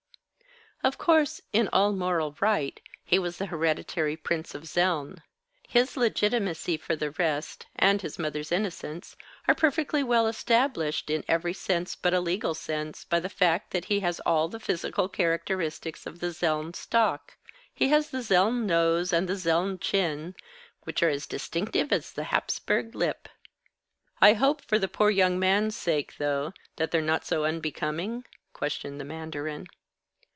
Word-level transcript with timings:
Of 0.83 0.97
course, 0.97 1.39
in 1.53 1.69
all 1.71 1.93
moral 1.93 2.35
right, 2.39 2.81
he 3.05 3.19
was 3.19 3.37
the 3.37 3.45
Hereditary 3.45 4.17
Prince 4.17 4.55
of 4.55 4.63
Zeln. 4.63 5.21
His 5.69 5.95
legitimacy, 5.95 6.75
for 6.77 6.95
the 6.95 7.11
rest, 7.11 7.67
and 7.75 8.01
his 8.01 8.17
mother's 8.17 8.51
innocence, 8.51 9.15
are 9.47 9.53
perfectly 9.53 10.01
well 10.01 10.25
established, 10.25 11.11
in 11.11 11.23
every 11.27 11.53
sense 11.53 11.95
but 11.95 12.15
a 12.15 12.19
legal 12.19 12.55
sense, 12.55 13.05
by 13.05 13.19
the 13.19 13.29
fact 13.29 13.69
that 13.69 13.85
he 13.85 13.99
has 13.99 14.19
all 14.21 14.47
the 14.47 14.59
physical 14.59 15.07
characteristics 15.07 16.07
of 16.07 16.19
the 16.19 16.31
Zeln 16.33 16.75
stock. 16.75 17.37
He 17.71 17.89
has 17.89 18.09
the 18.09 18.23
Zeln 18.23 18.63
nose 18.65 19.13
and 19.13 19.29
the 19.29 19.33
Zeln 19.37 19.79
chin, 19.79 20.33
which 20.85 21.03
are 21.03 21.09
as 21.09 21.27
distinctive 21.27 21.91
as 21.91 22.11
the 22.11 22.23
Hapsburg 22.33 22.95
lip." 22.95 23.29
"I 24.19 24.33
hope, 24.33 24.63
for 24.63 24.79
the 24.79 24.87
poor 24.87 25.11
young 25.11 25.37
man's 25.37 25.75
sake, 25.75 26.17
though, 26.17 26.53
that 26.77 26.89
they're 26.89 27.01
not 27.03 27.23
so 27.23 27.45
unbecoming?" 27.45 28.25
questioned 28.53 28.99
the 28.99 29.05
mandarin. 29.05 29.67